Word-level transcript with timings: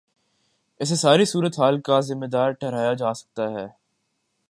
اسے 0.79 0.95
ساری 0.95 1.25
صورت 1.25 1.59
حال 1.59 1.81
کا 1.81 1.99
ذمہ 1.99 2.25
دار 2.25 2.51
ٹھہرایا 2.51 2.93
جا 2.93 3.13
سکتا 3.13 3.49
ہے۔ 3.51 3.67